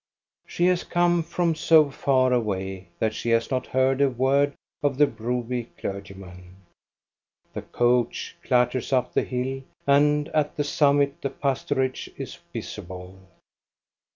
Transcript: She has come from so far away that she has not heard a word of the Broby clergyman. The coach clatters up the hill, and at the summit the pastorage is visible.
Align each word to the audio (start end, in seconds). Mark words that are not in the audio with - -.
She 0.47 0.65
has 0.65 0.83
come 0.83 1.21
from 1.21 1.53
so 1.53 1.91
far 1.91 2.33
away 2.33 2.87
that 2.97 3.13
she 3.13 3.29
has 3.29 3.51
not 3.51 3.67
heard 3.67 4.01
a 4.01 4.09
word 4.09 4.55
of 4.81 4.97
the 4.97 5.05
Broby 5.05 5.65
clergyman. 5.77 6.55
The 7.53 7.61
coach 7.61 8.35
clatters 8.43 8.91
up 8.91 9.13
the 9.13 9.21
hill, 9.21 9.61
and 9.85 10.27
at 10.29 10.55
the 10.57 10.63
summit 10.63 11.21
the 11.21 11.29
pastorage 11.29 12.09
is 12.17 12.39
visible. 12.51 13.15